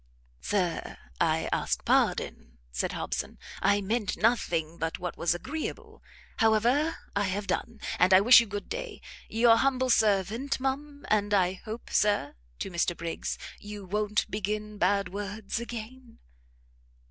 [0.41, 6.01] "Sir, I ask pardon," said Hobson, "I meant nothing but what was agreeable;
[6.37, 8.99] however, I have done, and I wish you good day.
[9.29, 15.09] Your humble servant, ma'am, and I hope, Sir," to Mr Briggs, "you won't begin bad
[15.13, 16.17] words again?"